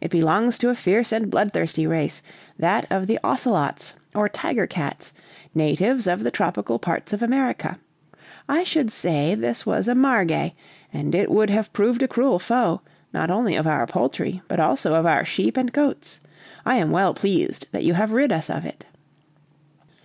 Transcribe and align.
"It 0.00 0.10
belongs 0.10 0.58
to 0.58 0.70
a 0.70 0.74
fierce 0.74 1.12
and 1.12 1.30
bloodthirsty 1.30 1.86
race 1.86 2.20
that 2.58 2.84
of 2.90 3.06
the 3.06 3.20
ocelots 3.22 3.94
or 4.12 4.28
tiger 4.28 4.66
cats, 4.66 5.12
natives 5.54 6.08
of 6.08 6.24
the 6.24 6.32
tropical 6.32 6.80
parts 6.80 7.12
of 7.12 7.22
America. 7.22 7.78
I 8.48 8.64
should 8.64 8.90
say 8.90 9.36
this 9.36 9.64
was 9.64 9.86
a 9.86 9.94
margay, 9.94 10.54
and 10.92 11.14
it 11.14 11.30
would 11.30 11.48
have 11.50 11.72
proved 11.72 12.02
a 12.02 12.08
cruel 12.08 12.40
foe, 12.40 12.80
not 13.12 13.30
only 13.30 13.54
of 13.54 13.68
our 13.68 13.86
poultry, 13.86 14.42
but 14.48 14.58
also 14.58 14.94
of 14.94 15.06
our 15.06 15.24
sheep 15.24 15.56
and 15.56 15.72
goats. 15.72 16.18
I 16.66 16.74
am 16.78 16.90
well 16.90 17.14
pleased 17.14 17.68
that 17.70 17.84
you 17.84 17.94
have 17.94 18.10
rid 18.10 18.32
us 18.32 18.50
of 18.50 18.64
it." 18.64 18.84